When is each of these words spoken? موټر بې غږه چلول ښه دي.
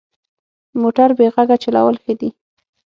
موټر 0.81 1.09
بې 1.17 1.27
غږه 1.35 1.57
چلول 1.63 1.95
ښه 2.03 2.13
دي. 2.19 2.29